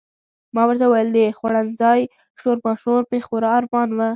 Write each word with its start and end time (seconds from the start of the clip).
ما 0.55 0.63
ورته 0.67 0.85
وویل 0.87 1.09
د 1.13 1.19
خوړنځای 1.37 2.01
شورماشور 2.39 3.01
مې 3.09 3.19
خورا 3.27 3.51
ارمان 3.59 3.89
و. 3.93 3.99